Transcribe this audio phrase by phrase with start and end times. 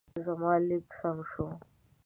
[0.25, 1.55] زما لیک سم شوی.